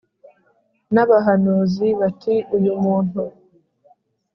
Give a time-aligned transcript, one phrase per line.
[0.93, 3.21] N abahanuzi bati uyu muntu